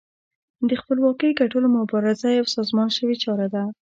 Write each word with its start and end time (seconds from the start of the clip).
د 0.69 0.71
خپلواکۍ 0.81 1.31
ګټلو 1.41 1.67
مبارزه 1.77 2.27
یوه 2.31 2.53
سازمان 2.57 2.89
شوې 2.97 3.15
چاره 3.23 3.45
وه. 3.51 3.63